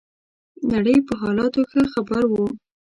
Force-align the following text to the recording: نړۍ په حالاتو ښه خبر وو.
نړۍ 0.71 0.97
په 1.07 1.13
حالاتو 1.21 1.61
ښه 1.69 1.81
خبر 1.93 2.23
وو. 2.31 2.45